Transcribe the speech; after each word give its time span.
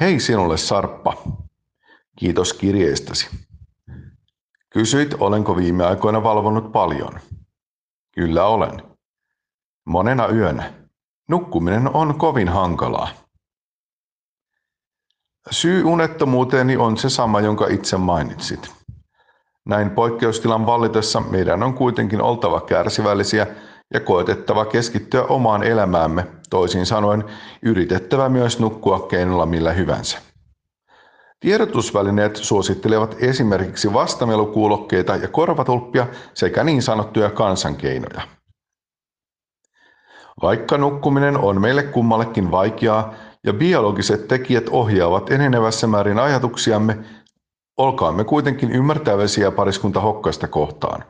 Hei 0.00 0.20
sinulle 0.20 0.56
Sarppa. 0.56 1.16
Kiitos 2.16 2.52
kirjeestäsi. 2.52 3.28
Kysyit, 4.70 5.14
olenko 5.20 5.56
viime 5.56 5.86
aikoina 5.86 6.22
valvonut 6.22 6.72
paljon. 6.72 7.12
Kyllä 8.14 8.46
olen. 8.46 8.82
Monena 9.86 10.28
yönä. 10.28 10.72
Nukkuminen 11.28 11.96
on 11.96 12.18
kovin 12.18 12.48
hankalaa. 12.48 13.08
Syy 15.50 15.84
unettomuuteeni 15.84 16.76
on 16.76 16.96
se 16.96 17.10
sama, 17.10 17.40
jonka 17.40 17.66
itse 17.66 17.96
mainitsit. 17.96 18.72
Näin 19.64 19.90
poikkeustilan 19.90 20.66
vallitessa 20.66 21.20
meidän 21.20 21.62
on 21.62 21.74
kuitenkin 21.74 22.22
oltava 22.22 22.60
kärsivällisiä 22.60 23.46
ja 23.94 24.00
koetettava 24.00 24.64
keskittyä 24.64 25.22
omaan 25.22 25.62
elämäämme, 25.62 26.26
toisin 26.50 26.86
sanoen 26.86 27.24
yritettävä 27.62 28.28
myös 28.28 28.58
nukkua 28.60 29.00
keinolla 29.00 29.46
millä 29.46 29.72
hyvänsä. 29.72 30.18
Tiedotusvälineet 31.40 32.36
suosittelevat 32.36 33.16
esimerkiksi 33.20 33.92
vastamelukuulokkeita 33.92 35.16
ja 35.16 35.28
korvatulppia 35.28 36.06
sekä 36.34 36.64
niin 36.64 36.82
sanottuja 36.82 37.30
kansankeinoja. 37.30 38.22
Vaikka 40.42 40.78
nukkuminen 40.78 41.38
on 41.38 41.60
meille 41.60 41.82
kummallekin 41.82 42.50
vaikeaa 42.50 43.14
ja 43.44 43.52
biologiset 43.52 44.28
tekijät 44.28 44.68
ohjaavat 44.70 45.30
enenevässä 45.30 45.86
määrin 45.86 46.18
ajatuksiamme, 46.18 46.98
olkaamme 47.76 48.24
kuitenkin 48.24 48.70
ymmärtäväisiä 48.72 49.50
pariskunta 49.50 50.00
Hokkasta 50.00 50.48
kohtaan. 50.48 51.04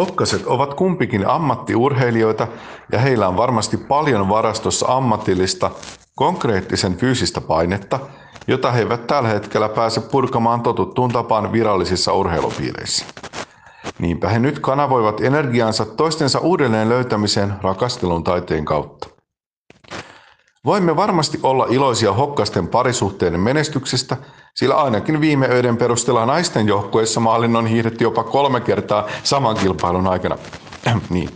Hokkaset 0.00 0.46
ovat 0.46 0.74
kumpikin 0.74 1.26
ammattiurheilijoita 1.26 2.46
ja 2.92 2.98
heillä 2.98 3.28
on 3.28 3.36
varmasti 3.36 3.76
paljon 3.76 4.28
varastossa 4.28 4.86
ammatillista, 4.88 5.70
konkreettisen 6.14 6.96
fyysistä 6.96 7.40
painetta, 7.40 8.00
jota 8.46 8.72
he 8.72 8.78
eivät 8.80 9.06
tällä 9.06 9.28
hetkellä 9.28 9.68
pääse 9.68 10.00
purkamaan 10.00 10.60
totuttuun 10.60 11.12
tapaan 11.12 11.52
virallisissa 11.52 12.12
urheilupiireissä. 12.12 13.04
Niinpä 13.98 14.28
he 14.28 14.38
nyt 14.38 14.58
kanavoivat 14.58 15.20
energiansa 15.20 15.84
toistensa 15.84 16.38
uudelleen 16.38 16.88
löytämiseen 16.88 17.54
rakastelun 17.62 18.24
taiteen 18.24 18.64
kautta. 18.64 19.19
Voimme 20.64 20.96
varmasti 20.96 21.40
olla 21.42 21.66
iloisia 21.70 22.12
hokkasten 22.12 22.68
parisuhteiden 22.68 23.40
menestyksestä, 23.40 24.16
sillä 24.54 24.74
ainakin 24.74 25.20
viime 25.20 25.46
öiden 25.50 25.76
perusteella 25.76 26.26
naisten 26.26 26.66
joukkueessa 26.66 27.20
maalin 27.20 27.56
on 27.56 27.66
hiihdetty 27.66 28.04
jopa 28.04 28.24
kolme 28.24 28.60
kertaa 28.60 29.08
saman 29.22 29.56
kilpailun 29.56 30.06
aikana. 30.06 30.38
niin. 31.10 31.30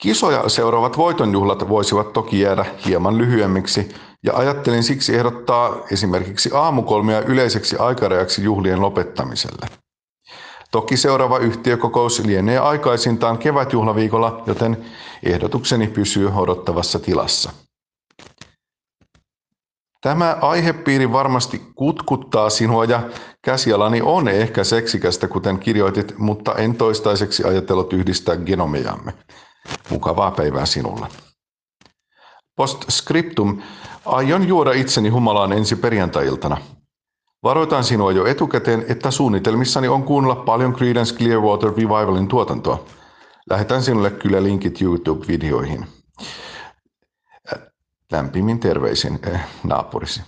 Kisoja 0.00 0.48
seuraavat 0.48 0.96
voitonjuhlat 0.96 1.68
voisivat 1.68 2.12
toki 2.12 2.40
jäädä 2.40 2.64
hieman 2.86 3.18
lyhyemmiksi, 3.18 3.88
ja 4.22 4.32
ajattelin 4.34 4.82
siksi 4.82 5.16
ehdottaa 5.16 5.76
esimerkiksi 5.92 6.50
aamukolmia 6.54 7.20
yleiseksi 7.20 7.76
aikarajaksi 7.76 8.44
juhlien 8.44 8.80
lopettamiselle. 8.80 9.66
Toki 10.70 10.96
seuraava 10.96 11.38
yhtiökokous 11.38 12.24
lienee 12.24 12.58
aikaisintaan 12.58 13.38
kevätjuhlaviikolla, 13.38 14.42
joten 14.46 14.84
ehdotukseni 15.22 15.86
pysyy 15.86 16.30
odottavassa 16.36 16.98
tilassa. 16.98 17.52
Tämä 20.04 20.36
aihepiiri 20.40 21.12
varmasti 21.12 21.62
kutkuttaa 21.74 22.50
sinua 22.50 22.84
ja 22.84 23.02
käsialani 23.42 24.02
on 24.02 24.28
ehkä 24.28 24.64
seksikästä, 24.64 25.28
kuten 25.28 25.58
kirjoitit, 25.58 26.18
mutta 26.18 26.54
en 26.54 26.76
toistaiseksi 26.76 27.44
ajatellut 27.44 27.92
yhdistää 27.92 28.36
genomejamme. 28.36 29.14
Mukavaa 29.90 30.30
päivää 30.30 30.66
sinulle. 30.66 31.06
Postscriptum. 32.56 33.62
Aion 34.04 34.48
juoda 34.48 34.72
itseni 34.72 35.08
humalaan 35.08 35.52
ensi 35.52 35.76
perjantai-iltana. 35.76 36.56
Varoitan 37.42 37.84
sinua 37.84 38.12
jo 38.12 38.26
etukäteen, 38.26 38.84
että 38.88 39.10
suunnitelmissani 39.10 39.88
on 39.88 40.02
kuunnella 40.02 40.36
paljon 40.36 40.74
Creedence 40.74 41.14
Clearwater 41.14 41.70
Revivalin 41.70 42.28
tuotantoa. 42.28 42.84
Lähetän 43.50 43.82
sinulle 43.82 44.10
kyllä 44.10 44.42
linkit 44.42 44.82
YouTube-videoihin. 44.82 45.86
Lämpimin 48.12 48.60
terveisin 48.60 49.20
eh, 49.32 49.40
naapurisi 49.64 50.22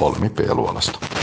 Olmi 0.00 0.30
P. 0.30 0.40
Luolasta. 0.52 1.19